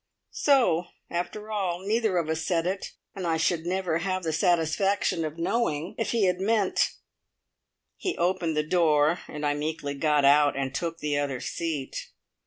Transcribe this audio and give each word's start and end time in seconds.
So 0.33 0.87
after 1.11 1.51
all 1.51 1.85
neither 1.85 2.17
of 2.17 2.27
us 2.27 2.43
said 2.43 2.65
it, 2.65 2.93
and 3.13 3.27
I 3.27 3.37
should 3.37 3.67
never 3.67 3.99
have 3.99 4.23
the 4.23 4.33
satisfaction 4.33 5.23
of 5.23 5.37
knowing 5.37 5.93
if 5.99 6.09
he 6.09 6.25
had 6.25 6.39
meant 6.39 6.93
He 7.97 8.17
opened 8.17 8.57
the 8.57 8.63
door, 8.63 9.19
and 9.27 9.45
I 9.45 9.53
meekly 9.53 9.93
got 9.93 10.25
out 10.25 10.57
and 10.57 10.73
took 10.73 10.97
the 11.01 11.19
other 11.19 11.39
seat. 11.39 12.07